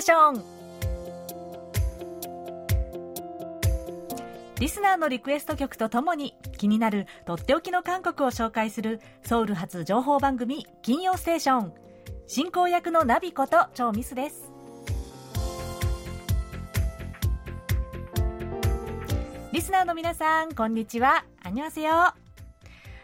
[0.00, 0.60] ーション。
[4.58, 11.72] リスナーのリクエスト曲とともに気になるとっておきの韓国を紹介するソウル発情報番組金曜ステーション。
[12.26, 14.50] 進行役のナビこと超ミスです。
[19.52, 21.24] リスナーの皆さんこんにちは。
[21.42, 21.90] 안녕하세요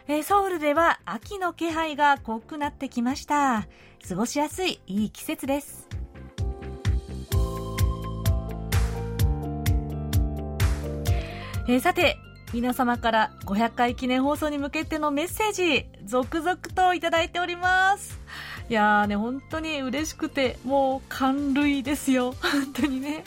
[0.09, 3.67] えー、ソウルでは秋の気配が濃くなってきました。
[4.07, 5.87] 過ごしやすいいい季節です。
[11.67, 12.17] えー、さて
[12.53, 18.21] 皆様から500回記念放送に向けてのメッセージ続々といただいております。
[18.69, 22.33] いやーね本当に嬉しくてもう感涙ですよ。
[22.39, 23.25] 本当にね。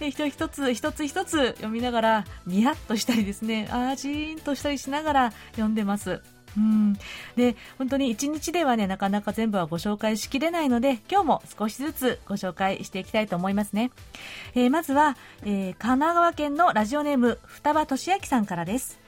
[0.00, 6.20] で一つ一つ一つ一つ読みながらニヤッとしたりですねあーじーんとしたりしながら読んでます。
[6.56, 6.94] うん、
[7.36, 13.90] で本当に1日ではねなかなか全部はご紹介しきれないので今日も少しずつご紹介していきたいと思いますね、
[14.54, 19.06] えー、まずは、えー、神奈川県のラジオネーム双葉俊明さんからです。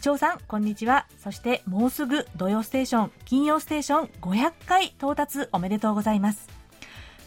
[0.00, 1.06] 長さんこんにちは。
[1.18, 6.48] そしてもうすぐ土曜ステーション金曜ステーション500回到達おめでとうございます。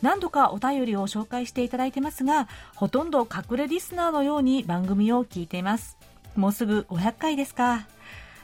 [0.02, 5.98] 何度かお便りを紹介していただいてますがほとんど隠れリスナーのように番組を聞いています。
[6.36, 7.88] もうすぐ500回ですか。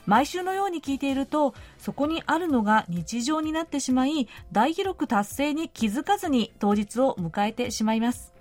[0.08, 8.33] 毎週のように聞いているとそこにあるのが日常になってしまい大記録達成に気づかずに当日を迎えてしまいます。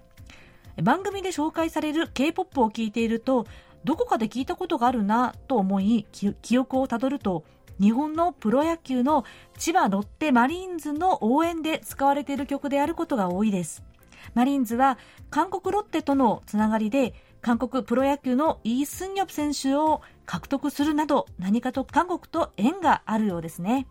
[0.83, 3.47] 番組で紹介される K-POP を聞いていると
[3.85, 7.45] どこかで聞いたことがあるなと思い記憶をたどると
[7.81, 9.25] 日本のプロ野球の
[9.59, 13.83] 千葉ロッテマリーンズの応援で使われている曲であることが多いです。
[14.35, 14.99] マリーンズは
[15.31, 23.87] 韓国ロッテとのつながりで韓国プロ野球のイ・スンニョプ選手を獲得するなど何かと韓国と縁があるようですね。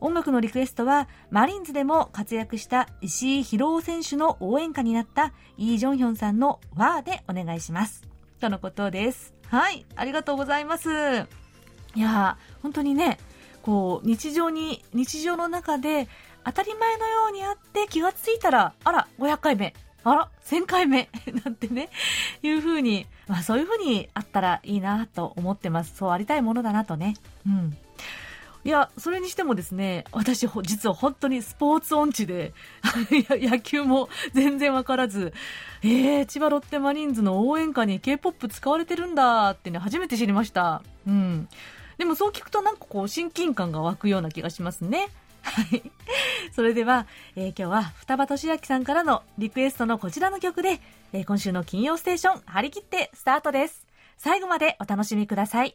[0.00, 8.02] 音楽のリクエストはマリンズでも活躍した石井宏夫選手の応援歌になったイ・ジョンヒョンさんの「ワー」でお願いします。
[8.40, 9.32] とのことです。
[9.46, 10.90] はいありがとうございます。
[11.94, 13.18] いやー本当にね
[13.62, 16.08] こう日常に日常の中で
[16.44, 19.72] 当たり前のようにあって気がついたらあら500回目。
[20.04, 21.08] あら、1000回目。
[21.44, 21.88] なんてね、
[22.42, 25.96] いうふうに、まあそういうふうにあったらいいなと思ってます。
[25.96, 27.14] そうありたいものだなとね。
[27.46, 27.74] うん。
[28.62, 32.52] いや、それにしてもですね、私、実は本当にスポーツ音痴で、
[33.32, 35.32] 野球も全然わからず、
[35.82, 40.82] えー、千葉ロッテマリーンズの応援歌に K-POP 使われてるんだってね、初めて知りました。
[41.06, 41.48] うん。
[41.96, 45.08] でもそう聞くとなんかこう親近感が湧くような気がしますね。
[45.42, 45.82] はい。
[46.54, 50.80] それでは、えー、今日は双葉俊明さんからのリクエストのこちらの曲で、
[51.12, 53.86] えー、今週の金曜ステーション張り切ってスタートです。
[54.16, 55.74] 最後までお楽しみください。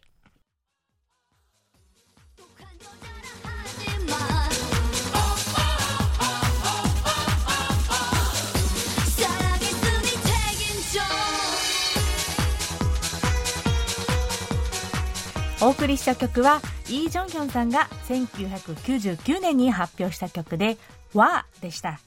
[15.59, 20.78] お送りした曲はイー・ジョンヒョンさんが1999年に発表した曲で
[21.16, 22.00] 「わ」でした。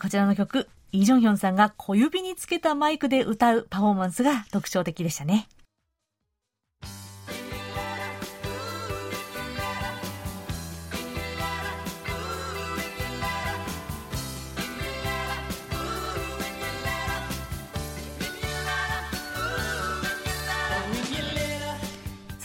[0.00, 5.46] こちらの曲イー・ジョンヒョンさんが小指につけたマイクで歌うパフォーマンスが特徴的でしたね。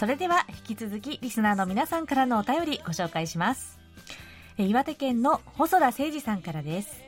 [0.06, 3.80] それでは引き続きリスナーの皆さんからのお便りご紹介します。
[4.56, 7.02] 岩手県の細田誠二さんからです。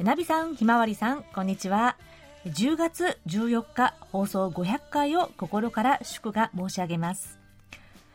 [0.00, 1.98] ナビさんひまわりさんこんにちは。
[2.46, 7.38] 10月14日放送500回を心から祝賀申し上げます。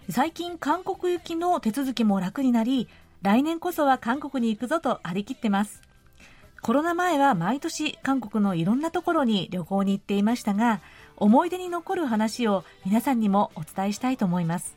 [0.09, 2.89] 最近韓国行きの手続きも楽になり
[3.21, 5.79] 来年こそは韓国に行くぞと張り切ってます。
[6.63, 10.81] コロナ前は毎年韓国のいろんなところに旅行に行っていましたが
[11.21, 14.75] 思い出に残る話を皆さんにもお伝えしたいと思います。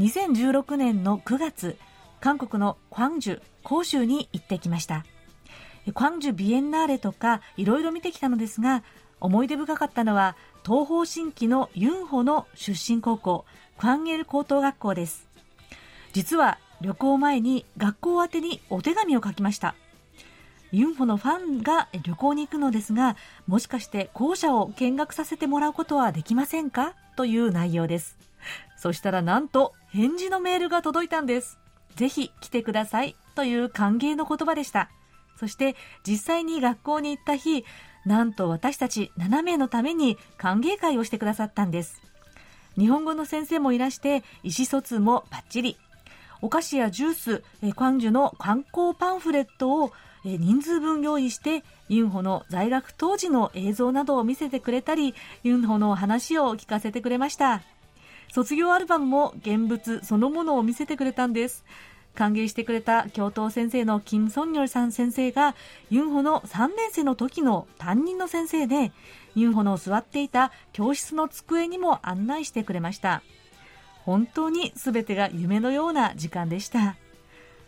[0.00, 1.78] 2016年の9月
[2.20, 5.04] 韓国のクァンジュ広州に行ってきました。
[5.86, 8.82] クァンジュビエンナーレとかいろいろ見てきたのですが
[9.20, 10.34] 思い出深かったのは
[10.66, 13.44] 東方神起のユンホの出身高校
[13.78, 15.28] クァンエル高等学校です。
[16.12, 19.76] 実は旅行前に学校宛てにお手紙を書きました。
[20.72, 23.16] ユンフォのファンが旅行に行くのですが、
[23.46, 26.94] もしかして校舎を見学させてもらうことはできませんか？
[27.14, 28.16] という内容です。
[28.76, 31.58] そしたらなんと返事のメールが届いたんです。
[31.94, 34.90] ぜひ来てくださいという歓迎の言葉でした。
[35.38, 35.76] そして
[36.06, 37.66] 実際に学校に行った日、
[38.06, 42.00] なんと私たち7名のために歓迎会をしてくださったんです。
[42.78, 45.76] 日本語の先生もいらして意思疎通もバッチリ。
[46.40, 49.92] お菓子やジュース、えクァンジュの観光パンフレットを
[50.24, 57.62] え人数分用意してユンホの在学当時の映像などを見せてくれたりユンホの話を聞かせてくれました。
[58.32, 61.64] 卒業アルバムも現物そのものを見せてくれたんです。
[62.14, 65.54] 歓迎してくれた教頭先生の金ソンニョルさん先生が
[65.90, 68.92] ユンホの3年生の時の担任の先生で
[69.34, 73.22] ユンホの座っていた教室の机にも案内してくれました。
[74.04, 76.96] 本当に全てが夢のような時間でした。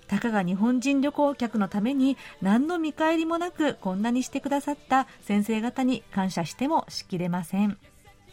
[0.07, 7.79] たかが日本人旅行客のために何の見返りもなくこんなにしてくださった先生方に感謝してもしきれません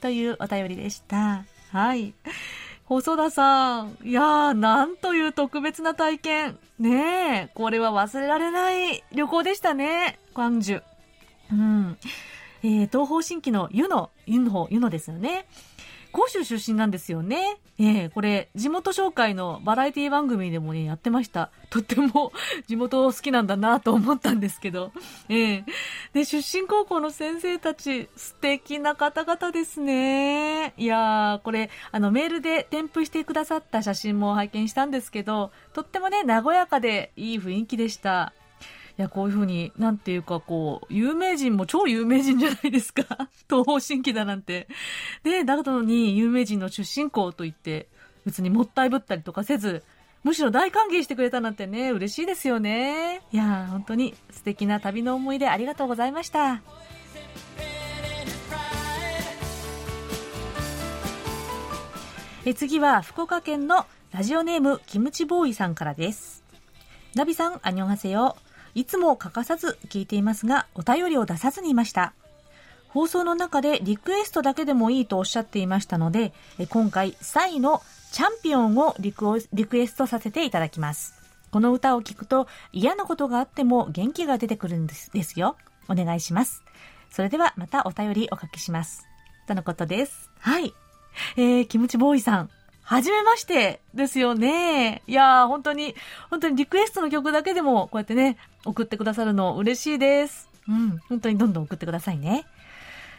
[0.02, 2.14] というお便りでしたはい
[2.92, 3.98] 細田さん。
[4.04, 6.60] いやー、なんという特別な体験。
[6.78, 10.20] ねえ、これは忘れられない旅行でしたね。
[10.36, 10.82] 関樹。
[11.54, 11.98] うん。
[12.64, 15.46] えー、東方神起の湯の、湯の、湯のですよね。
[16.12, 17.58] 甲州出身なんですよね。
[17.80, 21.50] えー、これ、地元紹介のバラエティ番組でもね、やってました。
[21.70, 22.32] とっても
[22.68, 24.92] 地元好きなんだなと思ったんですけど。
[25.30, 25.64] えー、
[26.14, 30.74] で、出身高校の先生たち、素敵な方々ですね。
[30.78, 38.34] いやー、これ、あの、メールで添付してくださった写真も拝見したんですけど、とってもね、和やかでいい雰囲気でした。
[39.02, 43.04] いや、こういうふうに、なんていうか、こう、有名人も超有名人じゃないですか。
[43.50, 44.68] 東方神起だなんて。
[45.24, 47.88] で、だったのに、有名人の出身校と言って、
[48.28, 49.82] 別にもったいぶったりとかせず、
[50.22, 53.24] むしろ大歓迎してくれたなんてね、嬉しいですよね。
[53.32, 56.62] いや本当に素敵な旅の思い出ありがとうございました。
[62.46, 66.44] え次は福岡県のラジオネームキムチボーイさんからです。
[67.16, 68.38] ナビさん、アニョンハセヨ。
[68.76, 72.14] いつも欠かさず聞いていますが、お便りを出さずにいました。
[72.90, 76.34] 放送の中でリクエストだけでもいいとおっしゃっていましたので、
[76.70, 77.82] 今回、サイの
[78.12, 79.38] チャンピオンをリク
[79.78, 81.14] エストさせていただきます。
[81.52, 85.58] この歌を聴くと嫌なことがあっても元気が出てくるんですですよ。
[85.90, 86.64] お願いします。
[87.10, 89.06] それではまたお便りおかけします。
[89.48, 90.30] とのことです。
[90.40, 90.74] はい。
[91.36, 92.50] えー、キムチボーイさん、
[92.84, 95.02] はじめましてですよね。
[95.08, 95.96] いやー、本当に、
[96.30, 100.50] 本当にリクエストの曲だけでも、こうやってね、送ってくださるの嬉しいです。
[100.68, 102.46] うん、本当にどんどん送ってくださいね。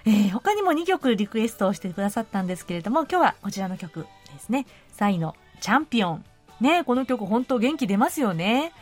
[0.05, 4.01] えー、他にも2曲リクエストをしてくださったんですけれども、今日はこちらの曲
[4.33, 4.67] ですね。
[4.93, 6.25] サイのチャンピオン。
[6.61, 8.73] ね、この曲本当元気出ますよね。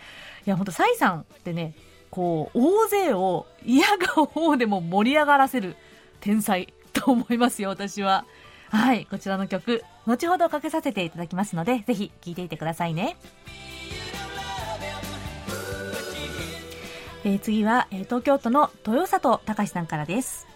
[0.47, 1.75] いや、本当サイさんってね、
[2.11, 5.77] こう、大勢を嫌が方でも盛り上がらせる
[6.21, 8.25] 天才と思いますよ、私は。
[8.71, 13.17] はい、こちらの曲、後ほどかけさせていただきますので、ぜひ聴いていてくださいね。
[17.25, 20.47] えー、次は、えー、東京都の豊里隆さんからです。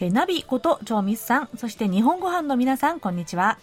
[0.00, 3.58] えー、ナビこと超ミスさん、そして日本ご飯の皆さん、こんにちは。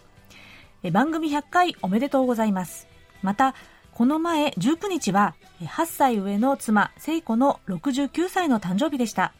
[0.84, 2.88] えー、番組100回おめでとうございます。
[3.24, 3.56] また、
[3.96, 9.34] この前19日は、8歳上の妻、聖子の69歳の誕生日でした。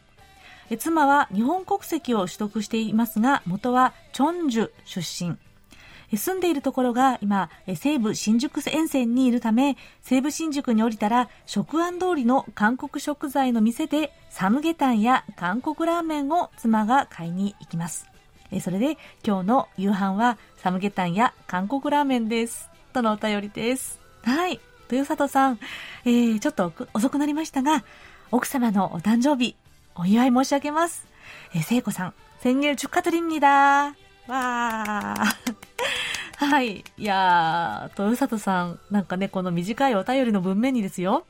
[0.70, 5.36] え妻は日本国籍を取得していますが、元はチョンジュ出身。
[6.14, 18.06] 住んでいるところが今、西武新宿沿線にいるため、西武新宿に降りたら、食案通りの韓国食材の店で、サムゲタンや韓国ラーメンを妻が買いに行きます。
[18.60, 22.70] それで、今日の夕飯は、サムゲタンや韓国ラーメンです。
[22.92, 23.98] とのお便りです。
[24.22, 24.60] はい。
[24.90, 25.58] 豊里さん、
[26.04, 27.84] えー、ちょっと遅くなりましたが、
[28.30, 29.56] 奥様のお誕生日、
[29.95, 31.07] お祝い申し上げます。
[31.53, 33.95] えー、聖子さん、先入축하드립니다
[34.27, 35.15] わ
[36.37, 36.45] ー。
[36.45, 36.83] はい。
[36.97, 41.25] いやー、豊里さん、なんかね、この短いお便りの文面にですよ。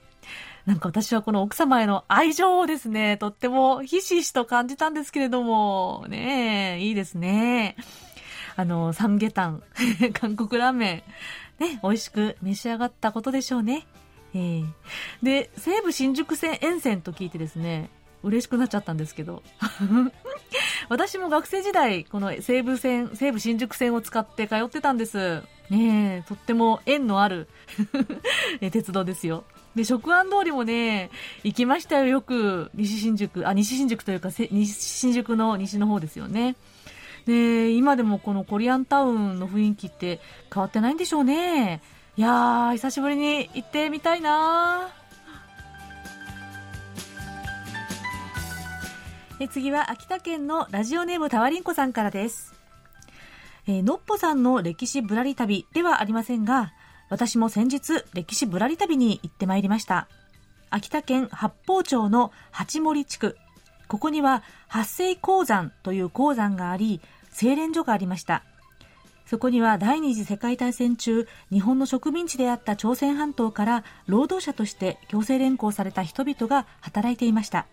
[0.65, 7.75] なんか私はこの奥様への愛情をですね、とってもひしひしと感じたんですけれども、ねいいですね。
[8.55, 9.63] あの、サムゲタン、
[10.13, 11.03] 韓国ラーメ
[11.59, 13.85] ン、ね、美味しく召し上がったことでしょうね。
[14.33, 14.65] えー、
[15.23, 17.89] で、西武新宿線沿線と聞いてですね、
[18.26, 19.42] 嬉しくなっちゃったんですけど。
[20.88, 25.42] 私も学生時代、この西武線、西武新宿線を使って通ってたんです。
[25.70, 27.48] ねえ、とっても縁のある
[28.70, 29.44] 鉄道ですよ。
[29.74, 31.10] で、食安通りもね、
[31.42, 32.70] 行きましたよ、よく。
[32.74, 36.56] 西新宿、あ、西新宿というか、西新宿の西の方ですよね。
[37.26, 40.20] で、今でもこのコリアンタウンの雰囲気って
[40.52, 41.82] 変わってないんでしょうね。
[42.16, 44.88] いやー、久しぶりに行ってみたいな
[49.38, 52.54] え次は秋田県のラジオネームたわりんこさんからです。
[53.66, 56.72] えー、のっぽさんの歴史ぶらり旅ではありませんが、
[57.10, 60.08] 私も先日歴史ぶらり旅に行ってまいりました。
[60.70, 63.36] 秋田県八方町の八森地区。
[63.88, 68.42] ここには八世鉱山という鉱山があり、精錬所がありました。
[69.26, 77.66] そこには第二次世界大戦中、日本の植民地であった朝鮮半島から労働者として強制連行された人々が働いていました。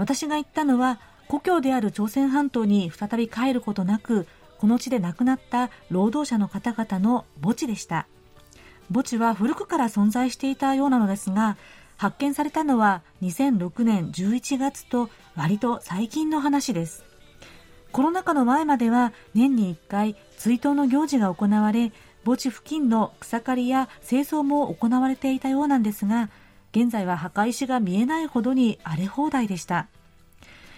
[0.00, 4.26] 私が言ったのは、故郷である朝鮮半島に再び帰ることなく、
[4.56, 8.06] この地で亡くなった労働者の方々の墓地でした。
[8.88, 11.58] 墓地は古くから存在していたようなのですが、
[11.98, 17.04] 発見されたのは2006年11月と割と最近の話です。
[17.92, 21.92] コロナ禍の前までは年に1回追悼の行事が行われ、
[22.24, 26.30] 墓地付近の草刈りや清掃も行われていたようなんですが、
[26.72, 29.88] 現在は墓石が見えないほどに荒れ放題でした。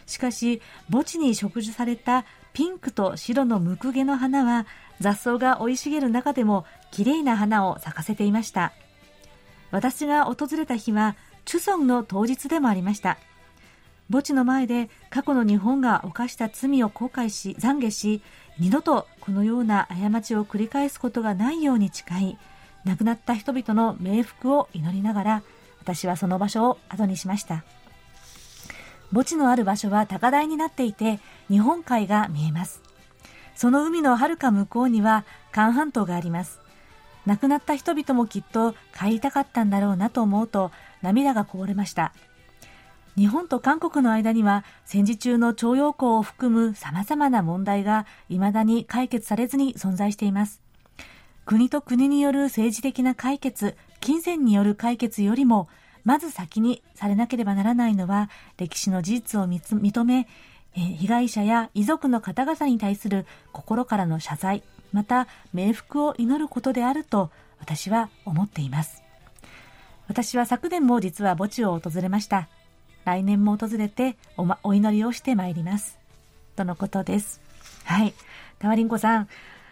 [0.06, 4.66] しかし、墓地に植樹されたピンクと白のムクゲの花は
[5.00, 8.72] 雑草が生い茂る中でも綺麗な花を咲かせていました。
[9.70, 13.18] 私が訪れた日は、チュソンの当日でもありました。
[14.11, 18.22] 墓地の前で過去の日本が犯した罪を後悔し、懺悔し、
[18.58, 22.37] 二度とこのような過ちを繰り返すことがないように誓い、
[22.84, 25.42] 亡くなった人々の冥福を祈りながら、
[25.82, 27.64] 私はその場所を後にしました。
[29.10, 32.80] 墓地のある場所は高台になっていて、日本海が見えます。
[33.56, 36.60] その海の遥か向こうには、韓半島があります。
[37.26, 40.72] 亡くなった人々もきっと帰りたかったんだろうなと思うと
[41.02, 42.12] 涙がこぼれました。
[43.16, 50.62] 日本と韓国の間には戦時中の徴用工を含む様々な問題が未だに解決されずに存在しています。
[51.44, 55.68] 国と国による政治的な解決、金銭による解決よりも、
[56.04, 58.28] まず先にされなければならないのは
[58.59, 60.26] 歴史の事実を認め、
[60.75, 67.30] 被害者や遺族の方々に対する心からの謝罪、また冥福を祈ることであると
[67.61, 69.02] 私は思っています。
[70.09, 72.49] 私は昨年も実は墓地を訪れました。
[73.04, 75.99] 来年も訪れてお,、ま、お祈りをしてまいります。
[76.56, 77.40] とのことです。
[77.85, 78.14] はい。
[78.59, 79.28] タワリンコさん、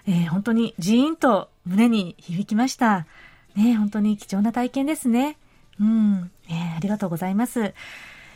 [0.06, 3.06] えー、本当にジーンと胸に響きました。
[3.56, 5.36] ね、本当に貴重な体験ですね。
[5.80, 6.30] うん。
[6.48, 7.74] えー、ありがとうございます。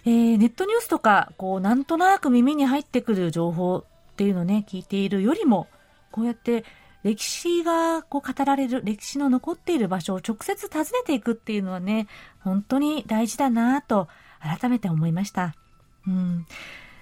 [0.06, 5.68] えー、ネットニュースとか、こう、なんとなく耳に入ってくる情報っていうのをね、聞いているよりも、
[6.11, 6.64] こうやって
[7.02, 12.06] 歴史がこう語られる、歴史の残っている場所を直接訪ねていくっていうのはね、
[12.40, 14.09] 本当に大事だなと
[14.40, 15.54] 改めて思いました。
[16.06, 16.47] うん。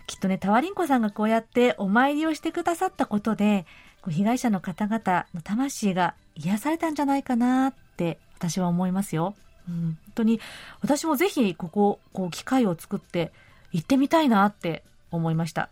[0.06, 3.66] きっとね、タワリンコさんがこうやってお参りをしてくださったことで、
[4.00, 9.34] こう被害者の方々の魂が癒されたんじゃないかなって私は思いますよ。
[9.68, 10.40] うん、本当に
[10.80, 13.32] 私もぜひここ、こう機会を作って
[13.70, 15.68] 行ってみたいなって思いました。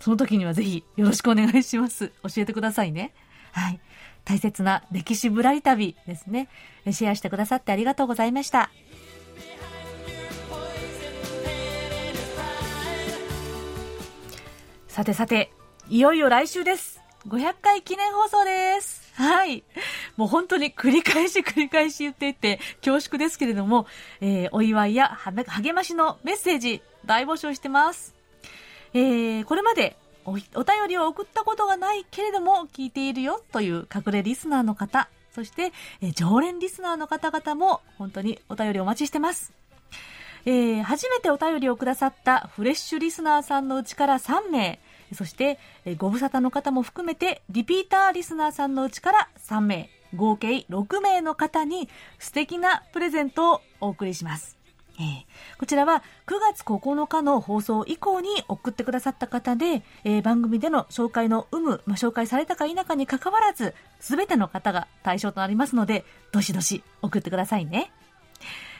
[0.00, 2.12] その時にはぜひよろしくお願いします。
[2.22, 3.12] 教えてくださいね。
[3.52, 3.80] はい。
[4.24, 6.48] 大切な歴史ぶらり旅ですね。
[6.90, 8.70] シェアしてくださってありがとうございました。
[14.88, 15.50] さてさて、
[15.88, 17.00] いよいよ来週です。
[17.28, 18.97] 500回記念放送です。
[19.18, 19.64] はい。
[20.16, 23.86] もう本当に繰り返し繰り返し言っていて恐縮ですけれども、
[24.20, 28.14] えー、お祝いや励ましのメッセージ大募集してます。
[28.94, 30.44] えー、これまでお便
[30.88, 39.52] りを送ったことがないけれども聞いているよという隠れリスナーの方、そして、えー、常連リスナーの方々も本当にお便りお待ちしてます。
[40.46, 44.78] えー、初めてお便りをくださったフレッシュリスナーさんのうちから3名、
[45.14, 45.58] そして、
[45.96, 51.88] ご無沙汰の方も含めて、リピーターリスナーさんのうちから3名、合計6名の方に
[52.18, 54.58] 素敵なプレゼントをお送りします。
[55.00, 67.92] えー、こちらは9月9日の放送以降に送ってくださった方で、えー、番組での紹介の有無、まあ、紹介されたか否かにかかわらず、すべての方が対象となりますので、どしどし送ってくださいね。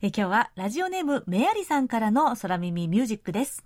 [0.00, 3.64] え今日はラジオネームメアリさんからの空耳ミュージックです。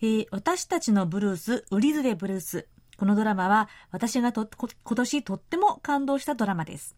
[0.00, 2.66] えー、私たちのブルース、ウリズレブルース。
[2.96, 6.96] このドラマは私がと今年とっても感動したドラマです。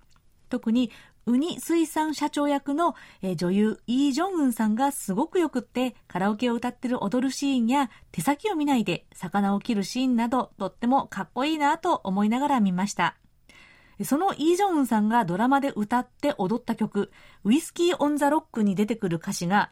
[0.49, 0.93] 特に
[1.27, 2.95] ウニ水産社長役の、
[3.37, 13.17] 女優イー・ジョンウンさんがすごくよくってカラオケを歌ってる踊るシーンや手先を見ないで魚を切るシーンなどとってもかっこいいなと思いながら見ました。
[14.03, 17.11] そのイー・ジョンウンさんがドラマで歌って踊った曲、
[17.45, 19.71] ウイスキー・オン・ザ・ロックに出てくる歌詞が、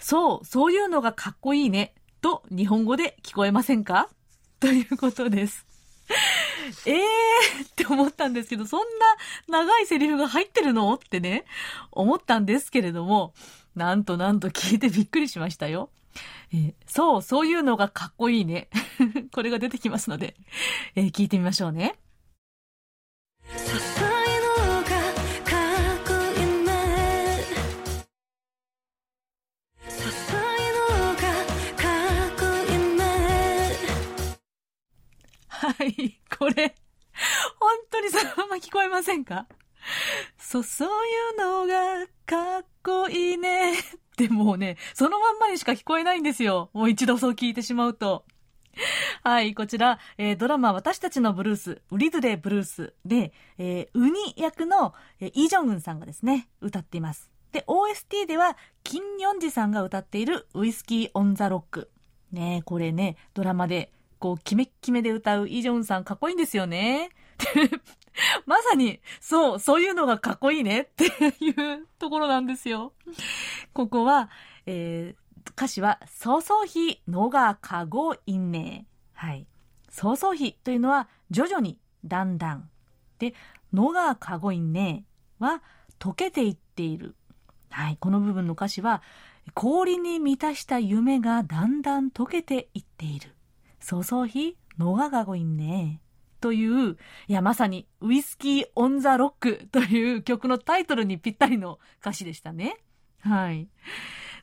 [0.00, 4.08] そう、そういうのがかっこいいね、と日本語で聞こえませんか？
[4.58, 5.66] ということです。
[6.86, 8.80] え えーって思ったんですけど、そん
[9.48, 10.94] な長いセリフが入ってるの？
[10.94, 11.44] ってね、
[11.90, 13.34] 思ったんですけれども、
[13.74, 15.90] なんとなんと聞いてびっくりしましたよ。
[16.52, 18.68] えー、そう、そういうのがかっこいいね。
[19.32, 20.36] これが出てきますので、
[20.94, 21.96] えー、聞いてみましょうね。
[35.62, 36.74] はい、これ、
[37.60, 39.46] 本当にそのまま聞こえませんか？
[40.36, 43.78] そ、そういうのがかっこいいね。
[43.78, 43.82] っ
[44.16, 46.70] てもね、そのまんまにしか聞こえないんですよ。
[46.72, 48.24] もう一度そう聞いてしまうと。
[49.22, 57.30] はい、こちら、えー、ドラマ私たちのブルース、ウリズレブルースで、えー、ウニ役の、えー、イ・ジョンウンさんがですね、歌っています。
[57.52, 61.90] で、OST では、キン・ヨンジさんが歌っているウイスキー・オン・ザ・ロック。
[62.32, 67.10] ねこれね、ドラマでこう、キメッキメで歌うイ・ジョンさんかっこいいんですよね。
[68.46, 71.06] まさに、そう、そういうのがかっこいいねって
[71.44, 72.92] いうところなんですよ。
[73.72, 74.30] ここは、
[74.66, 78.86] えー、歌詞は、そうそうひのがかごいね。
[79.12, 79.44] はい。
[79.90, 82.70] そうそうひというのは、徐々に、だんだん。
[83.18, 83.34] で、
[83.72, 85.04] のがかごいね
[85.40, 85.64] は、
[85.98, 87.16] 溶けていっている。
[87.70, 87.96] はい。
[87.96, 89.02] この部分の歌詞は、
[89.52, 93.34] 氷に満たした夢がだんだん溶けていっている。
[93.82, 96.00] そそひのががごいんね。
[96.40, 96.96] という、
[97.28, 102.78] いや、まさに、ウイスキー・オン・ザ・ロックという曲のタイトルにぴったりの歌詞でしたね。
[103.20, 103.68] はい。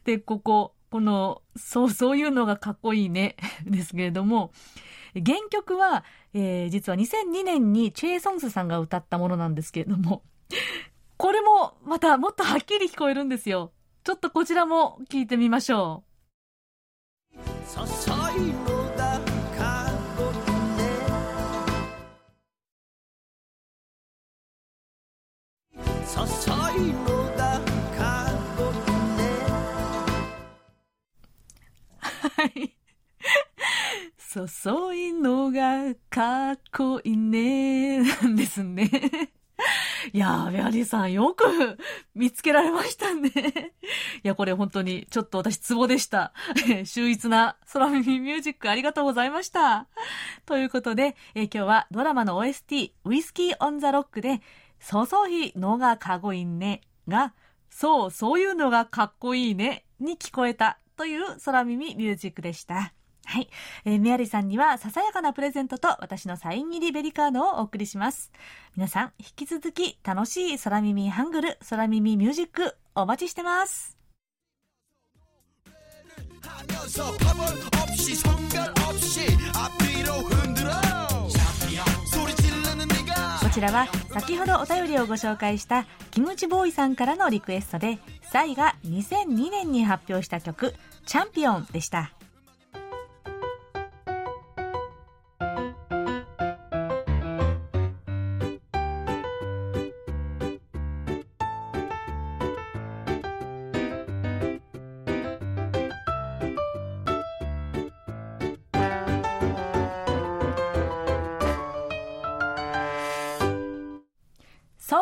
[0.05, 3.35] で、ここ、この、そう、そういうのがかっこいいね、
[3.65, 4.51] ですけれども、
[5.13, 10.23] 原曲は、えー、実は2002年にチェイ・ソンスさんが歌ったものなんですけれども、
[11.17, 13.73] これもまたもっとはっきり聞こえるんですよ。
[14.03, 16.03] ちょっとこちらも聞いてみましょ
[18.65, 18.78] う。
[26.81, 27.59] のだ
[27.97, 29.23] かっこいいね
[32.37, 32.75] はい
[34.33, 38.89] 細いのがかっこいいね なんですね
[40.13, 41.43] いやー、メアリーさん、よく
[42.15, 43.29] 見つけられましたね。
[44.23, 46.33] いや、これ本当に、ちょっと私、ツボでした。
[46.85, 49.87] 秀逸な空耳ミュージックありがとうございました。
[50.45, 54.41] ということで、え今日はドラマの OST、ウイスキー・オン・ザ・ロックで、
[54.79, 57.33] そそひのがかごいねが、
[57.69, 62.93] そう、そういうのがかっこいいねに聞こえたという空耳ミュージックでした。
[63.25, 63.49] はい。
[63.85, 68.31] えー、メアリさんにはささやかなプレゼントと私のサイン入りベリカードをお送りします。
[68.75, 73.99] 皆さん、引き続き楽しい空耳ハングル、空耳ミュージックお待ちしてます。
[80.63, 80.88] こ
[83.59, 90.73] ちらは先ほどお便りをご紹介したキムチボーイさんからのリクエストで、サイが2002年に発表した曲、
[91.05, 92.13] チャンピオンでした。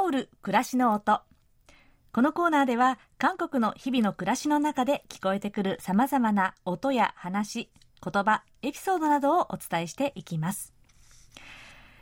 [0.08, 1.20] ソウル暮らしの音。
[2.14, 7.70] このコーナーでは韓国の日々の暮らしの中で聞こえてくる様々な音や話、
[8.02, 10.74] 言葉、エピソードなどをお伝えしていきます。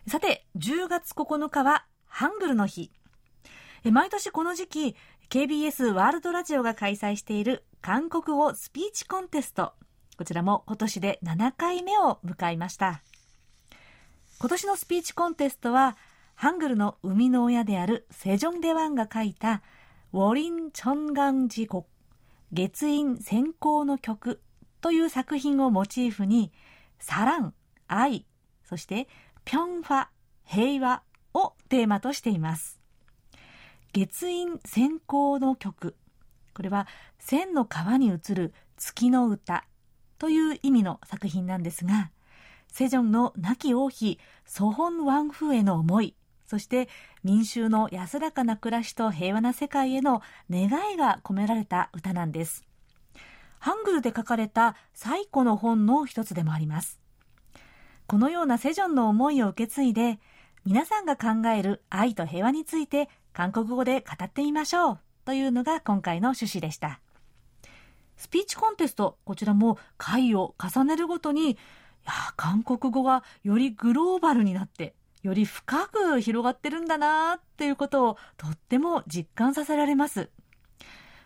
[0.07, 2.91] さて、10月9日はハングルの日。
[3.91, 4.95] 毎年この時期、
[5.31, 9.73] KBS ワールドラジオが開催している韓国語スピーチコンテスト。
[10.15, 13.01] こちらも今年で7回目を迎えました。
[14.37, 15.97] 今年のスピーチコンテストは
[16.36, 19.62] ハングルの生みの親であるセジョン・デワンが書いた
[20.12, 21.84] ウォリン・チョンガンジ国
[22.52, 24.41] 月陰先行の曲
[24.82, 26.52] という作品をモチーフに
[27.00, 27.54] サラン、
[27.88, 28.26] 愛、
[28.63, 29.08] そして
[29.45, 30.08] ピョンファ、
[30.43, 32.80] 平和をテーマとしています。
[33.93, 35.95] 月陰先行の曲。
[36.54, 39.65] これは千の川に映る月の歌
[40.17, 42.12] という意味の作品なんですが、
[42.71, 46.88] セジョンの亡き王妃ソホン・ワンフーへの思いそして
[47.23, 52.65] 民衆の安らかな暮らしと平和な世界への願いが込められた歌なんです。
[53.60, 56.99] ハングルで書かれた最古の本の一つでもあります。
[58.08, 60.19] このようなセジョンの思いを受け継いで、
[60.65, 66.99] 皆さんが考える愛と平和について韓国語で語ってみましょうというのが今回の趣旨でした。
[68.17, 71.58] スピーチコンテスト、こちらも回を重ねるごとに、い
[72.05, 74.93] や韓国語がよりグローバルになって、
[75.25, 80.29] より深く広がってるんだなっていうことをとっても実感させられます。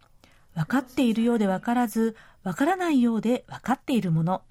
[0.54, 4.42] 分かっているようで分からず、分からないようで分かっているもの。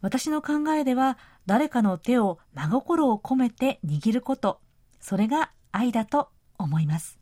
[0.00, 4.60] 私の考えでは、誰かの手を真心を込めて握ること。
[5.00, 6.28] それが愛だと
[6.58, 7.18] 思います。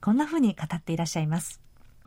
[0.00, 1.60] こんな風に語っていらっしゃいます。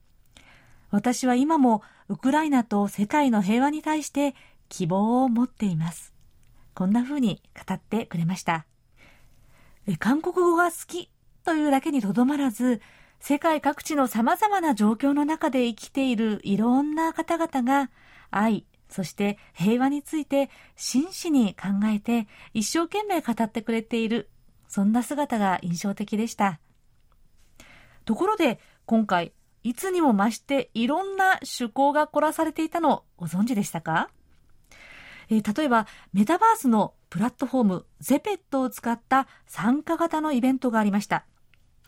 [0.93, 4.35] 私は今もウクライナと世界の平和に対して
[4.69, 6.13] 希望を持っています。
[6.75, 8.67] こんな風に語ってくれました。
[9.97, 11.09] 韓国語が好き
[11.43, 12.79] というだけにとどまらず、
[13.19, 17.89] 世界各地の様々な状況の中で生きているいろんな方々が
[18.29, 24.29] 愛、そして平和について真摯に考えて一生懸命語ってくれている、
[24.67, 26.59] そんな姿が印象的でした。
[28.05, 34.09] ところで今回、いつにも増していろんな趣向が凝らされていたのをご存知でしたか？
[35.29, 41.25] えー、例えばメタバースのプラットフォームゼペットを使った参加型のイベントがありました。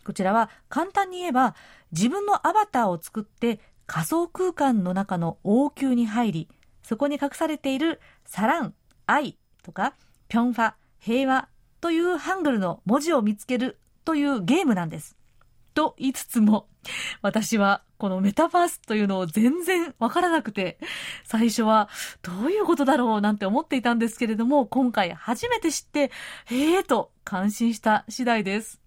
[0.04, 1.54] こちらは簡単に言えば
[1.92, 6.48] 自分のアバターを作って仮想空間の中の王宮に入り、
[6.82, 8.74] そこに隠されているサラン、
[9.06, 9.94] 愛とか
[10.28, 11.48] ピョンファ、平和
[11.80, 15.15] というハングルの文字を見つけるというゲームなんです。
[15.76, 16.66] と言いつつも、
[17.20, 20.78] 私はこのメタバースというのを全然わからなくて、
[21.22, 21.90] 最初は
[22.22, 26.10] どういうことだろうなんて思っていたんですけれども、今回初めて知って、
[26.46, 28.80] へえーと感心した次第です。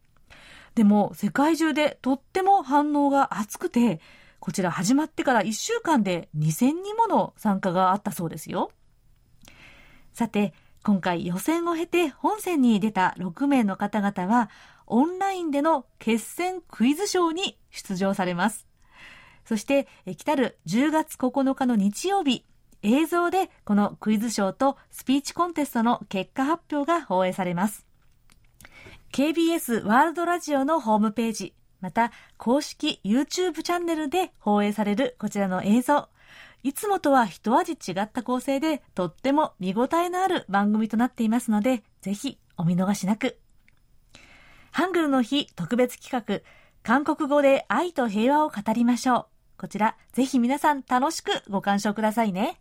[0.73, 4.02] でも世界中でとっても反応が熱くて、
[4.39, 8.71] こちら始まってから1週間で2000人もの参加があったそうですよ。
[10.13, 14.49] さて、今回予選を経て本戦に出た6名の方々は、
[14.89, 18.67] オンラインでの決戦クイズショーに出場されます。
[19.45, 22.45] そして、来たる10月9日の日曜日、
[22.82, 27.86] 映像でこのクイズショーとスピーチコンテストの結果発表が放映されます。
[29.12, 36.10] KBS ワールドラジオのホームページ、また公式 YouTube チャンネルで放映されるこちらの映像。
[36.62, 43.38] いつもとは一味違った構成でとっても見応えのある番組となっていますので、ぜひお見逃しなく。
[44.71, 46.41] ハングルの日特別企画、
[46.84, 49.25] 韓国語で愛と平和を語りましょう。
[49.58, 52.60] こちら、ぜひ皆さん楽しくご鑑賞くださいね。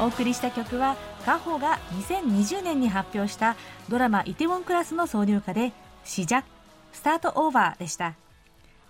[0.00, 3.56] お送りした曲は、カホが2020年に発表した
[3.88, 5.72] ドラマイテウォンクラスの挿入歌で、
[6.04, 6.44] シジャ
[6.92, 8.14] スタートオーバーでした。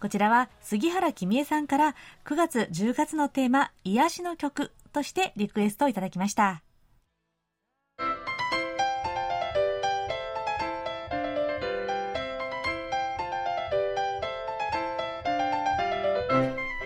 [0.00, 1.94] こちらは杉原君江さんから
[2.24, 6.62] 9月10月のテーマ、癒しの曲としてリクエストいただきました。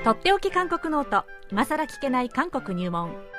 [0.05, 3.32] とっておき韓国ノート、今更聞けない韓国入門。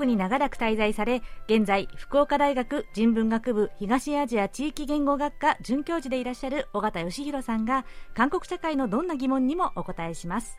[0.00, 7.84] 国に長らく滞在され現在福岡大学人文学部東アジア地域言語学科准教授でいらっしゃる尾形義弘さんが
[8.14, 10.58] 韓国社会のどんな疑問にもお答えします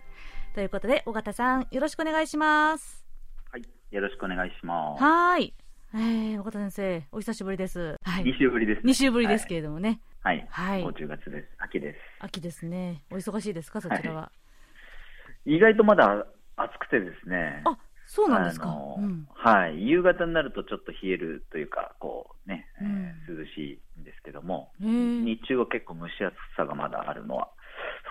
[0.54, 3.04] ということで尾形さんよろしくお願いします
[3.52, 5.04] はい、よろしくお願いします。
[5.04, 5.54] はーい、
[5.96, 10.46] えー、尾形先生お久しぶりですはい2週ぶりです、2週ぶりですけれどもね、はい。
[10.52, 10.84] ははいい。
[10.84, 11.48] もう10月です。
[11.58, 11.98] 秋です。
[12.20, 14.32] 秋ですねお忙しいですかそちらは、
[15.46, 17.64] 意外とまだ暑くてですね。
[17.66, 17.78] あ
[18.14, 19.26] そうなんですか、うん。
[19.34, 19.88] はい。
[19.88, 27.48] 夕方になるとちょっと冷えるというか、こうね、えーうん涼しいんですけども、日中は結構蒸し暑さがまだあるのは、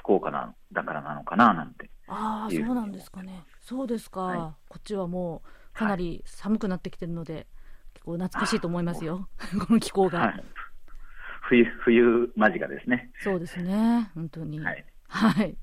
[0.01, 1.91] 福岡なだからなのかななんて。
[2.07, 3.45] ああそうなんですかね。
[3.61, 5.43] そうですか、はこっちはも
[5.75, 7.47] うかなり寒くなってきてるので、
[7.93, 9.29] 結構懐かしいと思いますよ。
[9.69, 10.45] この気候が、はい。
[11.43, 13.11] 冬、冬間近ですね。
[13.19, 14.11] そうですね。
[14.15, 14.61] 本当に。
[14.61, 14.87] はい。
[15.09, 15.59] はい。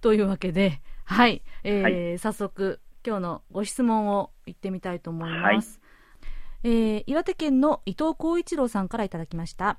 [0.00, 5.80] というわけではい、えーは早速今日のご質問を言ってみたいと思います、
[6.62, 9.78] えー岩手県の伊藤浩一郎さんからいただきました、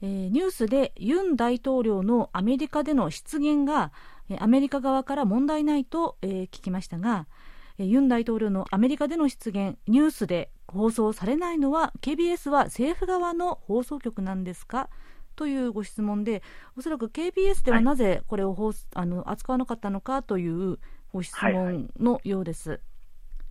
[0.00, 3.92] えーニュースでユン大統領のアメリカでの失言が
[4.30, 7.26] えーアメリカ側から問題ないと、えー聞きましたが、
[7.78, 14.88] えーユン大統領のアメリカでの失言ニュースで放送されないのは KBS は政府側の放送局なんですか？
[15.36, 16.42] というご質問で
[16.76, 17.84] おそらく KBS でははい。
[17.84, 20.78] なぜこれを放送あの扱わなかったのかという
[21.12, 22.80] ご質問のようです。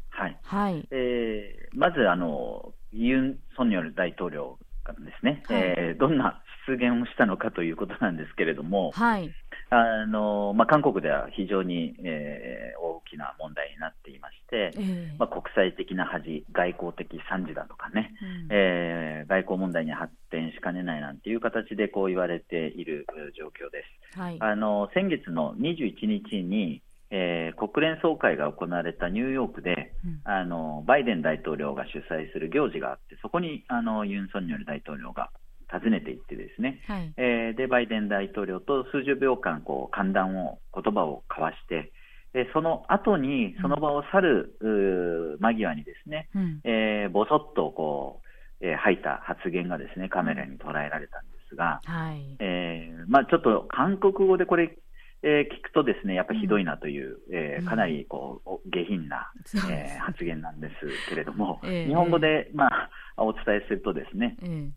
[0.10, 0.38] はい。
[0.44, 5.62] はい、えーまずあの、ユン・ソンニョル大統領がですね、はい。
[5.62, 9.34] えーどんな失言をしたのかということなんですけれども、はい、
[9.72, 18.48] あのまあ、韓国では非常に、えー大きな問題になっていまして、えーまあ、国際的な恥、外交的惨事だとかね、うん。
[18.52, 24.20] えー外交問題に発展しかねないなんていう形でこう言われているえー状況です。
[24.20, 30.22] はい、あの先月の21日に、えー国連総会が行われたニューヨークで、うん。
[30.24, 35.32] あのバイデン大統領が主催する行事があって、そこにあのユン・ソンニョル大統領が
[35.72, 41.92] 訪ねていってですね、はい、えーでバイデン大統領と数十秒間こう歓談を言葉を交わして、
[42.34, 46.62] でその後にその場を去る、間際にですね、うん。
[46.64, 48.22] えーぼそっとこ
[48.62, 54.78] う、えー吐いた発言がですねカメラに捉えられたんですが、はい、えーまあ、ちょっと韓国語でこれ、
[55.22, 59.96] えー聞くとですねやっぱひどいなという、えーうんかなりこうお下品な、そうです。
[59.96, 64.70] えー発言なんですけれども、 ええ日本語で、まあ、お伝えするとですね、えー。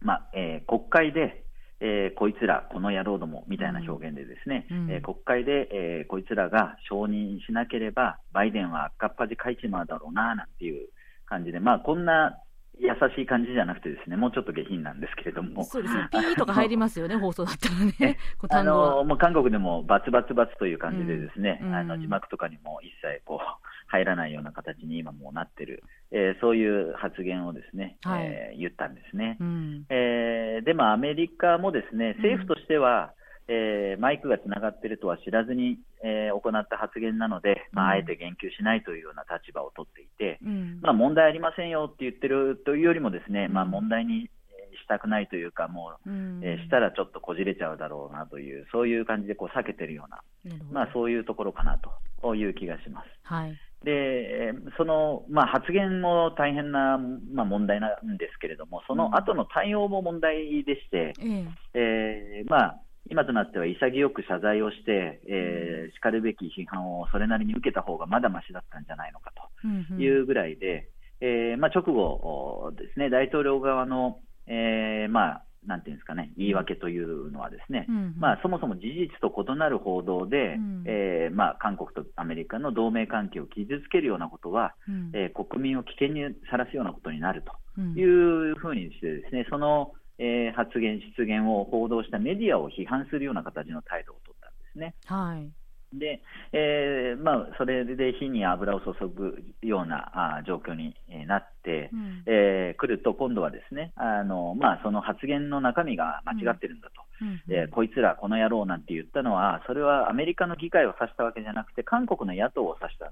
[0.00, 1.44] まあえー国会で、
[1.80, 4.90] えーこいつら、この野郎どもみたいな表現でですね、うん。
[4.90, 10.88] えー国会で、えーこいつらが承認しなければ、バイデンは赤っ端書いちまうだろうななんていう
[11.26, 12.38] 感じで、まあ、こんな
[12.80, 15.64] 優しい感じじゃなくてですね、もうちょっと下品なんですけれども。
[15.64, 18.62] そうですね、ピーとか入りますよね、 放送だったらね、あ。
[18.62, 29.36] のもう韓国でもバツバツバツという感じでですね、うんあの字幕とかにも一切こう入らないような形に今もうなってる、えーそういう発言をですね、はいえー言ったんですね。
[29.40, 33.12] うん、えーでもアメリカもですね政府としては、
[33.48, 43.54] えーマイクがつながっているとは知らずに、えー行った発言なので、まあ、あえて言及しないというような立場を取っていて、うん、まあ、問題ありませんよって言ってるというよりもですね、うん。
[43.54, 46.40] まあ、問題にえーしたくないというか、もううん。
[46.44, 50.22] えーしたらちょっとこじれちゃうだろうなという、そういう感じでこう避けてるような、
[50.70, 51.78] まあ、そういうところかな
[52.22, 53.08] という気がします。
[53.24, 56.98] はい、で、えーその、まあ、発言も大変な、
[57.32, 62.40] まあ、問題なんですけれども、その後の対応も問題でして、ええ。
[62.40, 70.88] えーまあ、今となっては潔く謝罪をして、えー、しかるべき批判をそれなりに受けた方がまだましだったんじゃないのかというぐらいで、
[71.20, 78.14] えーまあ、直後おですね、大統領側の、えーまあ、なんていうんですかね、言い訳というのはですね、うんうん。
[78.18, 80.84] まあ、そもそも事実と異なる報道で、うん。
[80.86, 85.10] えーまあ、韓国とアメリカの同盟関係を傷つけるようなことは、うん。
[85.14, 87.92] えー国民を危険にさらすようなことになるとうん。
[87.94, 94.94] いうふうにしてですね、その、えー発言、失言を報道したメディアを批判するような形の態度を取ったんですね。
[95.06, 95.50] はい。
[95.92, 96.20] で、
[96.52, 107.02] えーまあ、それで火に油を注ぐようなあー状況にえーなって、うんえー来ると、今度はですね、あのまあ、その発言の中身が間違ってるんだと。
[107.22, 113.08] うんえーこいつら、この野郎なんて言ったのは、それはアメリカの議会を指したわけじゃなくて、韓国の野党を指したん。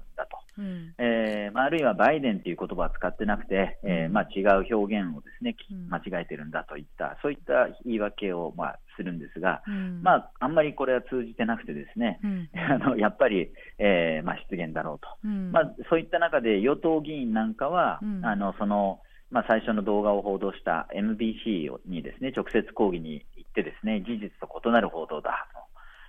[0.57, 0.93] うん。
[0.97, 4.13] えーまあ、あるいはバイデンという言葉は使ってなくて、えーうん。
[4.13, 5.55] まあ、違う表現をですね、
[5.89, 10.01] 間違えてるんだといった、そういった言い訳を、まあ、するんですが、うん。
[10.01, 12.49] まあ、あんまりこれは通じてなくてですね、うん。
[12.57, 15.07] あのやっぱり、えーまあ、失言だろうと。
[15.23, 15.51] うん。
[15.51, 18.25] まあ、そういった中で与党議員なんかは、うん。
[18.25, 25.59] あのそのまあ、最初の動画を報道した MBC にですね直接抗議に行ってですね事実と異なる報道だと、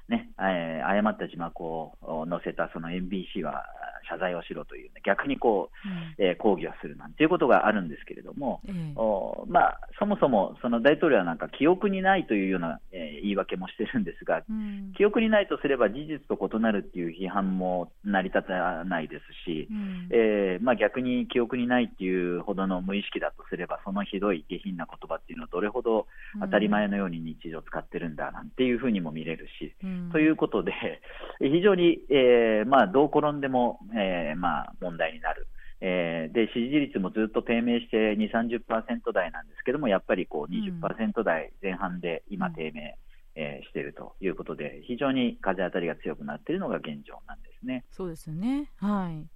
[0.09, 1.93] ねえー誤った字幕を
[2.29, 3.67] 載せたその MBC は
[4.09, 5.71] 謝罪をしろという、ね、逆にこ
[6.19, 8.99] う、えー抗議をするなんていうことがあるんですけれども、うんええ。
[8.99, 14.93] おまあ、そもそもその大統領はなんか記憶にないというような、えー言い訳もしてるんですが、うん。
[14.97, 20.09] 記憶にないとすれば事実と異なるっていう批判も成り立たないですし、うん。
[20.11, 26.07] えーまあ、逆に記憶にないっていうほどの無意識だとすれば、そのひどい下品な言葉っていうのはどれほど
[26.41, 30.73] 当たり前のように日常使ってるんだなんていうふうにも見れるし、うんということで、
[31.41, 35.47] 非常に、えーまあ、どう転んでも、えーまあ、問題になる。
[35.81, 42.97] えーで支持率もずっと低迷して2、30%台なんですけども、やっぱりこう20%台前半で今、低迷、
[43.37, 47.85] えーしているということで、非常に風当たりが強くなっているのが現状なんですね。
[47.91, 48.73] そうですよね。
[48.79, 49.29] はい。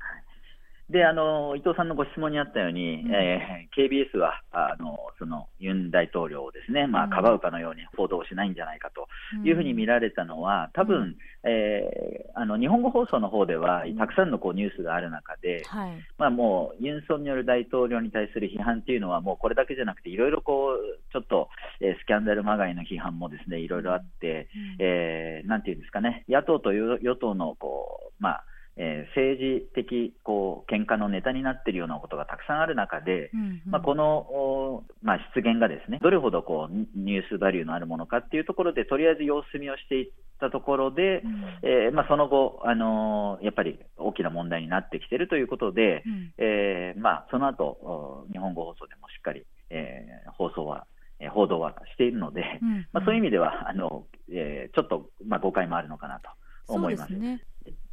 [0.92, 3.14] であの伊藤さんのご質問にあったように、うん。
[3.14, 7.10] えー KBS はあのそのユン大統領をですね、まあ、うん。
[7.10, 9.08] かばうかのように報道しないんじゃないかと
[9.46, 13.96] いうふうに見られたのは、多分、えーあの日本語放送の方ではうん。
[13.96, 15.92] たくさんのこうニュースがある中で、はい。
[16.18, 21.48] まあ、もうユン・ソンによる大統領に対する批判っていうのは、もうこれだけじゃなくて、いろいろこうちょっと、
[21.80, 28.44] えースキャンダルまがいの批判もですねいろいろあって、えーなんていうんですかね、野党と与与党のこう、まあ
[28.76, 41.44] えー政治的こう喧嘩のネタになっているようなことがたくさんある中で、うんまあ、この、おまあ、出現がですねどれほどこうニニュースバリューのあるものかっていうところで、とりあえず様子見をしていったところで、うん。
[41.62, 46.32] えーまあ、その後、あのーやっぱり大きな問題になってきているということで、うん。
[46.38, 50.86] えーまあ、その後お日本語放送でもしっかり、えー放送は、
[51.20, 52.86] えー報道はしているので、うん。
[52.92, 56.30] まあ、そういう意味ではあの、えーちょっと、まあ、誤解もあるのかなと
[56.72, 57.12] 思います。
[57.12, 57.44] そうですね。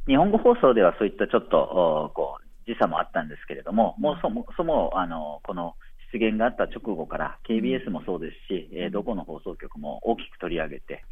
[0.06, 5.74] 日本語放送ではそういったちょっとおこう時差もあったんですけれども、もうそもそもあのこの
[6.12, 11.04] 出現があった直後から KBS もそうですし、えーどこの放送局も大きく取り上げて、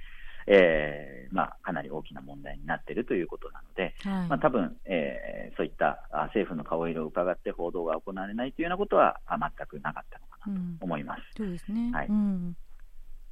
[0.46, 4.28] えーまあ、かなり大きな問題になっているということなので、はい。
[4.28, 11.22] まあ、多分、えーそういったあ政府の顔色を伺って報道が行われないというようなことはあ全くなかったのかなとうん思います。
[11.36, 11.90] そうですね。
[11.92, 12.56] はいうん。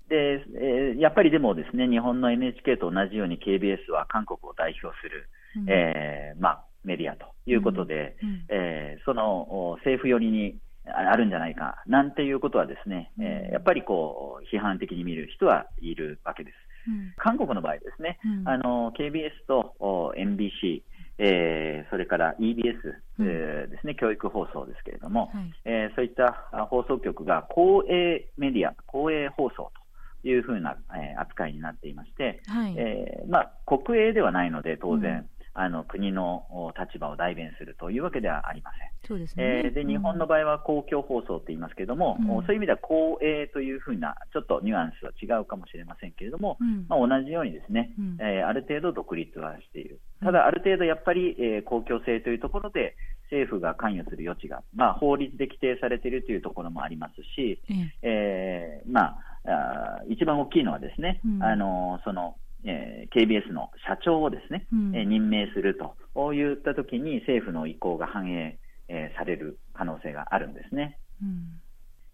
[0.09, 5.66] で、えーやっぱりでもですね、日本の NHK と同じように KBS は韓国を代表する、うん。
[5.71, 8.45] えーまあ、メディアということで、うん。
[8.49, 16.55] えーそのお政府寄りにああるんじゃないかなんていうことはですね、えーやっぱりこう批判的に見る人はいるわけです。
[16.88, 17.12] うん。
[17.16, 18.49] 韓国の場合ですね、うん。
[18.49, 20.83] あの KBS とお MBC、
[21.19, 22.75] えーそれから EBS、
[23.19, 23.27] うん。
[23.27, 25.53] えーですね、教育放送ですけれども、はい。
[25.64, 29.73] えーそういったあ放送局が公営メディア、公営放送
[30.23, 32.75] というふうな、えー扱いになっていまして、はい。
[32.77, 38.90] えーまあ、国営ではないので、当然、うんあの国のお立場を代弁するというわけではありません。
[39.09, 39.62] そうですね。
[39.64, 50.00] えーで日本の場合は公共放送と言いますけれども、うんおそういう意味では公営というふうな、ちょっとニュアンスは違うかもしれませんけれども、うんまあ、同じようにですね、うんえーある程度独立はしている。
[50.21, 52.96] ただ、ある程度やっぱり、えー公共性というところで、
[53.31, 62.37] 政府が関与する余地が、まあ、法律で規定されているというところもありますし、えええーまあ、あー一番大きいのはですね、うんあのその
[62.67, 64.96] えー KBS の社長をですね、うん。
[64.96, 65.96] えー任命すると
[66.35, 68.58] いったときに政府の意向が反映、
[68.88, 70.98] えーされる可能性があるんですね。
[71.23, 71.60] うん。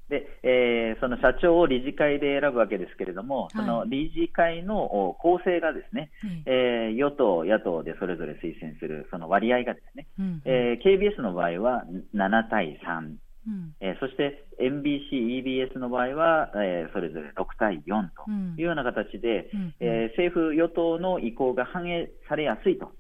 [0.09, 3.51] で、えー、その社長を理事会で選ぶわけですけれども、はい。
[3.57, 6.43] その理事会のお構成がですね、うん。
[6.47, 11.85] えー与党、野党でそれぞれ推薦するその割合がですね、うんえー KBS の場合は
[12.15, 13.15] 7対3、
[13.47, 22.93] うんえーそして NBC、EBS の場合は、えーそれぞれ6対4とうんいうような形で、うんえー政府・与党の意向が反映されやすいと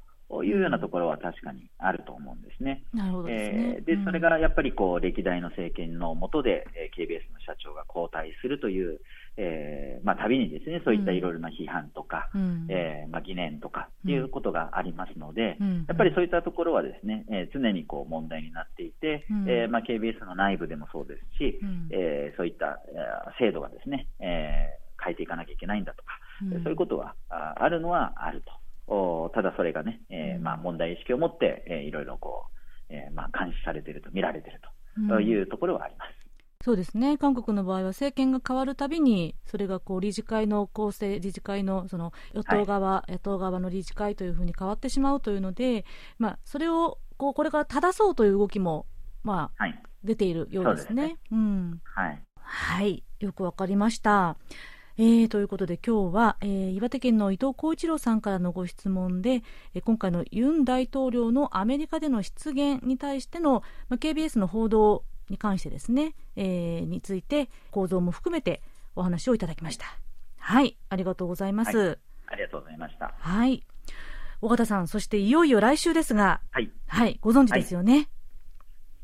[0.42, 2.84] いうようなところは確かにあると思うんですね。
[2.94, 3.82] なるほどですねえ。
[3.82, 9.00] ーでそれがやっぱりこう歴代の政権の下で、えー KBS の社長が交代するという、
[9.36, 12.66] えーまあ、たびにですねそういったいろいろな批判とか、うん。
[12.68, 15.84] えーまあ、疑念とかっていうことがありますので、うん。
[15.88, 19.48] やっぱりそういったところはですね、えー常にこう問題になっていて、うん。
[19.48, 21.88] えーまあ、KBS の内部でもそうですし、うん。
[21.90, 26.12] えーそういった、えー制度がですね、えー変えていかなきゃいけないんだとか、
[26.42, 26.62] うん。
[26.62, 28.52] そういうことはああるのはあると。
[28.94, 30.42] おただそれがね、えーうん。
[30.42, 32.46] まあ、問題意識を持って、えーいろいろこ
[32.90, 34.60] う、えーまあ、監視されていると、見られている
[35.08, 35.24] とうん。
[35.24, 36.10] いうところはあります。
[36.62, 45.84] そうですね韓国の場合は政権が変わるたびにそれがこう理事会の構成理事会のその与党側、野党側の理事会というふうに変わってしまうというので、
[46.18, 48.86] まあ、それをこうこれから正そうという動きも、
[49.24, 49.82] まあ、はい。
[50.04, 51.02] 出ているようですね。
[51.02, 52.22] そうですねうんはい。
[52.40, 54.36] はい、よくわかりました。
[54.98, 59.42] えー、ということで今日は、えー岩手県の伊藤浩一郎さんからのご質問で、
[59.74, 68.62] えー今回のユン大統領のアメリカでの出現に対しての、まあ、KBS の報道に関してですね、えーについて構造も含めて
[68.94, 69.86] お話をいただきました。
[70.38, 71.78] はい、ありがとうございます。
[71.78, 71.96] は
[72.26, 73.14] ありがとうございました。
[73.18, 73.64] はい。
[74.40, 76.70] 尾形さん、そしていよいよ来週ですが、はい。
[76.88, 78.08] はい、ご存知ですよね。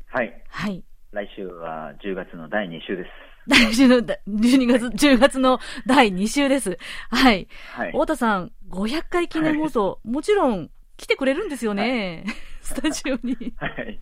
[0.07, 0.43] はい。
[0.49, 0.83] はい。
[1.11, 3.09] 来週は10月の第2週です。
[3.47, 6.77] 来週のだ12月、10月の第2週です。
[7.09, 7.47] はい。
[7.73, 7.91] はい。
[7.91, 12.25] 太田さん、500回記念放送、もちろん来てくれるんですよね。
[12.61, 13.53] スタジオに。
[13.57, 13.99] はい。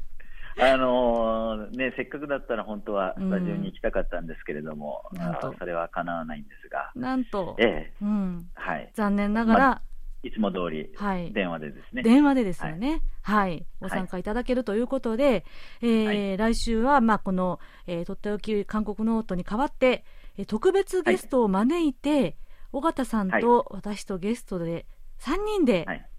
[0.59, 5.19] あのーね、せっかくだったら本当はスタジオに行きたかったんですけれども、うん
[5.59, 8.49] それは叶わないんですが、なんと、ええ、うん。
[8.55, 8.91] はい。
[8.95, 9.81] 残念ながら、
[10.23, 11.31] いつも通りはい。
[11.31, 12.01] 電話でですね。
[12.01, 13.01] 電話でですよね。
[13.21, 13.65] はい。
[13.79, 15.45] ご参加いただけるということで、
[15.81, 20.03] えーは来週は、まあ、この、えーとっておき韓国ノートに代わって、
[20.37, 22.37] えー特別ゲストを招いて、
[22.71, 24.85] 尾形さんと私とゲストで
[25.19, 26.09] 3人ではい。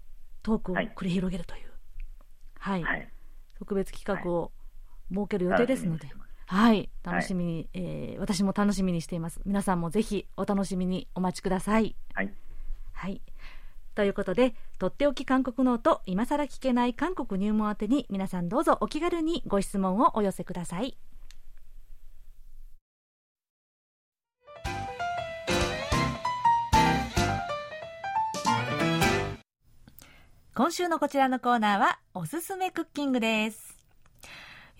[0.43, 1.71] トークをはい繰り広げるという、
[2.57, 2.83] はい。
[3.65, 3.65] はい。
[3.65, 4.51] 特別企画を
[5.11, 6.07] 設ける予定ですので、
[6.47, 9.39] はい、楽しみに、えー私も楽しみにしています。
[9.45, 11.95] 皆さんもぜひお楽しみにお待ちください。
[12.13, 12.33] はい。
[12.93, 13.21] はい。
[13.95, 20.97] ということで、とっておき韓国ノート、今更聞けない韓国入門宛てに皆さんどうぞお気軽にご質問をお寄せください。
[30.59, 33.77] 今週のこちらのコーナーは、おすすめクッキングです。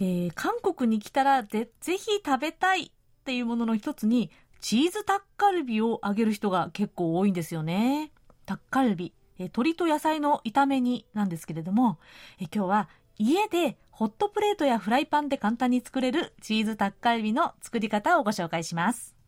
[0.01, 2.91] えー韓国に来たらぜぜひ食べたいっ
[3.23, 8.11] ていうものの一つにチーズタッカルビをあげる人が結構多いんですよね。
[8.45, 11.97] タッカルビ、えー鶏と野菜の炒め煮なんですけれども、
[12.41, 19.18] えー今日は家でホットプレートやフライパンで簡単に作れるチーズタッカルビの作り方をご紹介します。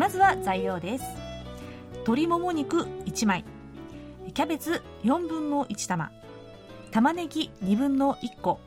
[0.00, 1.04] まずは材料です。
[1.92, 3.44] 鶏もも肉1枚。
[4.32, 6.10] キャベツ4分の1玉。
[6.90, 8.60] 玉ねぎ2分の1個。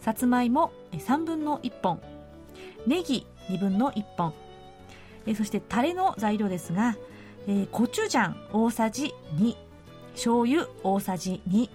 [0.00, 2.00] さつまいも3分の1本。
[2.86, 4.32] ネギ2分の1本。
[5.36, 6.96] そしてタレの材料ですが、
[7.46, 9.54] えーコチュジャン大さじ2
[10.14, 11.68] 醤油大さじ2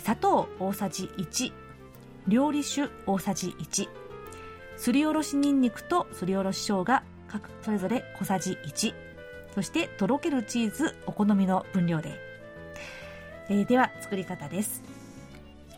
[0.00, 1.52] 砂糖大さじ1
[2.26, 3.88] 料理酒大さじ1
[4.76, 8.94] すりおろしにんにくとすりおろし生姜各それぞれ小さじ1
[9.54, 12.12] そしてとろけるチーズお好みの分量で、
[13.48, 14.82] えーでは作り方です。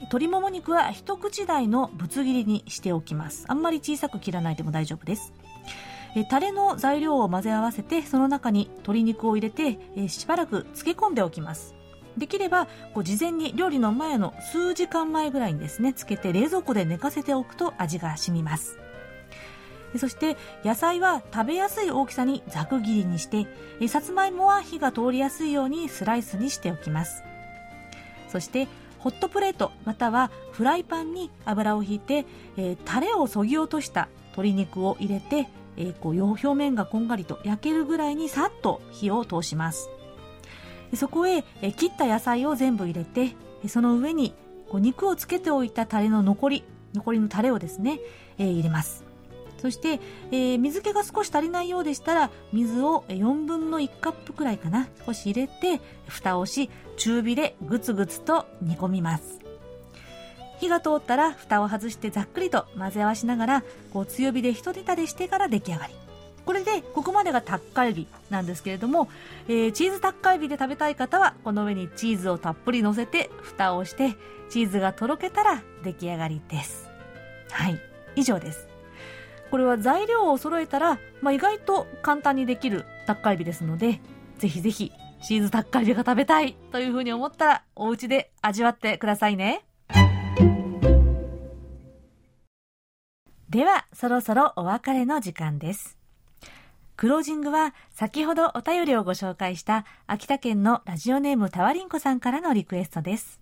[0.00, 3.44] 鶏もも肉は一口大のぶつ切りにしておきます。
[3.48, 5.32] あんまり小さく切らないでも大丈夫です。
[6.16, 11.74] えタレの材料を混ぜ合わせてその中に鶏肉を入れて、えしばらく漬け込んでおきます。
[12.16, 18.79] できればこう事前に料理の前の数時間前ぐらいにですねつけて冷蔵庫で寝かせておくと味が染みます。
[19.96, 23.46] そして野菜は食べやすい大きさにざく切りにして
[23.88, 27.24] さつまいもは火が通りやすいようにスライスにしておきます。
[28.28, 28.68] そして
[29.00, 32.26] ホットプレートまたはフライパンに油をひいて、
[32.84, 39.88] タレをそぎ落とした鶏肉を入れて、えーこう表面がこんがりと焼けるぐらいにさっと火を通します。
[40.94, 41.42] そこへ、
[41.76, 43.34] 切った野菜を全部入れて
[43.68, 44.34] その上に
[44.74, 48.00] 肉をつけておいたタレの残り残りのタレをですね、
[48.38, 49.09] えー入れます。
[49.60, 50.00] そして、
[50.30, 59.38] えー水気が少し足りないようでしたら水を4分の1カップくらいかな少し入れて蓋をし中火でグツグツと煮込みます。
[60.60, 65.94] 火が通ったら蓋を外してざっくりと混ぜ合わしながらこう強火で一煮立てしてから出来上がり。
[66.46, 69.08] これでここまでがタッカルビなんですけれども、
[69.46, 74.16] えーチーズタッカルビで食べたい方はこの上にチーズをたっぷり乗せて蓋をして
[74.48, 76.88] チーズがとろけたら出来上がりです。
[77.50, 77.80] はい
[78.16, 78.69] 以上です。
[79.50, 84.00] これは材料を揃えたら、まあ、意外と簡単にできるタッカルビですので
[84.38, 84.92] ぜひぜひ
[85.22, 89.64] チーズタッカルビが食べたいというふうに思ったらお家で味わってくださいね
[93.48, 95.98] ではそろそろお別れの時間です
[97.00, 103.40] クロージングは先ほどお便りをご紹介した秋田県のラジオネームタワリンコさんからのリクエストです。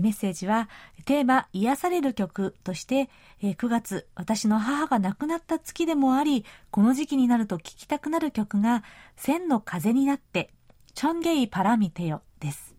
[0.00, 0.68] メッセージは
[1.04, 3.08] テーマ癒される曲として
[3.42, 8.82] え9月私の母が亡くなった月でもありこの時期になると聴きたくなる曲が
[9.16, 10.50] 千の風になって
[10.94, 12.74] チョンゲイパラミテヨです。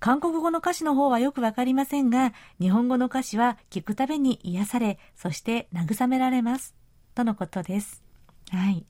[0.00, 6.74] 韓国語の歌詞の方はよくわかりませんが日本語の歌詞は聞くたびに癒されそして慰められます
[7.14, 8.02] とのことです。
[8.50, 8.86] はい。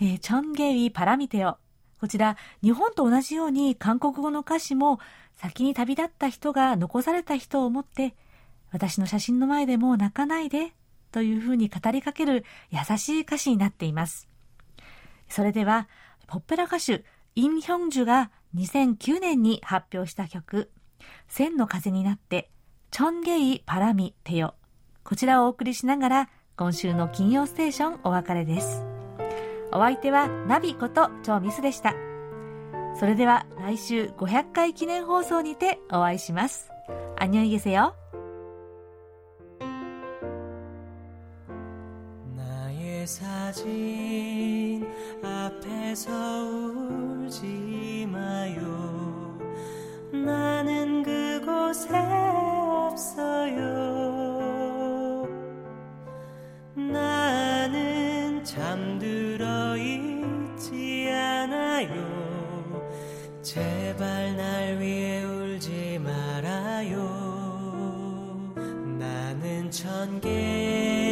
[0.00, 1.58] えーチョンゲイパラミテオ。
[2.00, 5.00] こちら、日本と同じように韓国語の歌詞も
[5.36, 8.14] 先に旅立った人が残された人を思って、
[8.70, 10.72] 私の写真の前でもう泣かないで、
[11.10, 14.28] というふうに語りかける優しい歌詞になっています。
[15.28, 15.88] それでは、
[16.26, 20.70] ポップラ歌手、イン・ヒョンジュが2009年に発表した曲、
[21.28, 22.50] 千の風になって、
[22.90, 24.54] チョンゲイパラミテヨ。
[25.04, 28.97] こちらをお送りしながら、今週の金曜ステーションお別れです。
[29.71, 31.93] お相手はナビこと超ミスでした。
[32.99, 36.73] それでは来週500回記念放送にてお会いします。
[37.17, 37.95] 안녕히계세요。
[42.35, 44.85] 나의 사진
[45.23, 49.39] 앞에서 울지 마요.
[50.11, 51.89] 나는 그곳에
[52.89, 53.63] 없어요.
[56.75, 59.26] 나는 잠들어
[60.58, 61.88] 있지 않아요.
[63.42, 66.98] 제발 날 위해 울지 말아요.
[68.98, 71.07] 나는 천 개의